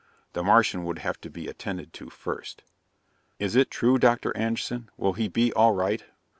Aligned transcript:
The 0.33 0.41
Martian 0.41 0.83
would 0.85 0.97
have 0.97 1.21
to 1.21 1.29
be 1.29 1.47
attended 1.47 1.93
to 1.93 2.09
first. 2.09 2.63
"Is 3.37 3.55
it 3.55 3.69
true, 3.69 3.99
Dr. 3.99 4.35
Anderson? 4.35 4.89
Will 4.97 5.13
he 5.13 5.27
be 5.27 5.53
all 5.53 5.73
right?" 5.75 6.03